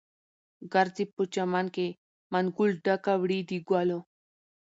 ګرځې 0.73 1.03
په 1.15 1.21
چمن 1.33 1.65
کې، 1.75 1.87
منګول 2.31 2.71
ډکه 2.85 3.13
وړې 3.21 3.39
د 3.49 3.51
ګلو 3.69 3.99